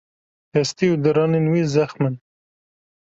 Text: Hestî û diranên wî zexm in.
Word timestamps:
Hestî 0.55 0.87
û 0.93 0.95
diranên 1.03 1.45
wî 1.51 1.61
zexm 1.73 2.01
in. 2.09 2.15